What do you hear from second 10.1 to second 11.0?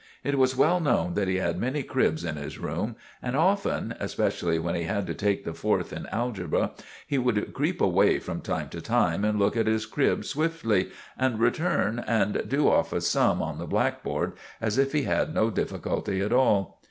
swiftly,